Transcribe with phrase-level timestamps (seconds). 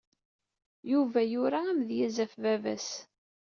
[0.91, 2.89] Yuba yura amedyaz ɣef vava-s.